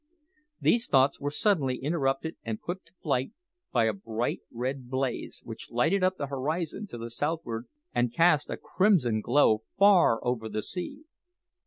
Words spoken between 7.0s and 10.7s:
southward and cast a crimson glow far over the